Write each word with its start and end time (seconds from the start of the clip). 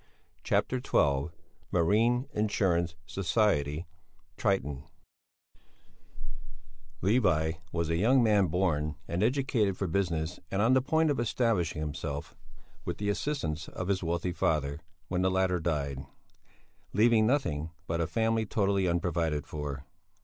CHAPTER 0.43 0.79
XII 0.81 1.29
MARINE 1.71 2.27
INSURANCE 2.33 2.95
SOCIETY 3.05 3.85
"TRITON" 4.35 4.85
Levi 7.01 7.51
was 7.71 7.91
a 7.91 7.97
young 7.97 8.23
man 8.23 8.47
born 8.47 8.95
and 9.07 9.21
educated 9.21 9.77
for 9.77 9.85
business 9.85 10.39
and 10.49 10.59
on 10.59 10.73
the 10.73 10.81
point 10.81 11.11
of 11.11 11.19
establishing 11.19 11.83
himself 11.83 12.35
with 12.83 12.97
the 12.97 13.09
assistance 13.09 13.67
of 13.67 13.89
his 13.89 14.01
wealthy 14.01 14.31
father, 14.31 14.79
when 15.07 15.21
the 15.21 15.29
latter 15.29 15.59
died, 15.59 16.03
leaving 16.93 17.27
nothing 17.27 17.69
but 17.85 18.01
a 18.01 18.07
family 18.07 18.43
totally 18.47 18.87
unprovided 18.87 19.45
for. 19.45 19.85